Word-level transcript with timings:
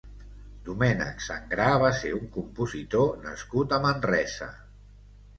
Domènec 0.67 1.19
Sangrà 1.25 1.67
va 1.83 1.91
ser 1.99 2.13
un 2.19 2.23
compositor 2.37 3.05
nascut 3.27 3.75
a 3.77 3.79
Manresa. 3.85 4.49